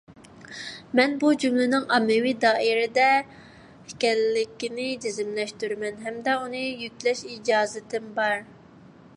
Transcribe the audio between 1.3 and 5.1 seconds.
جۈملىنىڭ ئاممىۋى دائىرە دە ئىكەنلىكىنى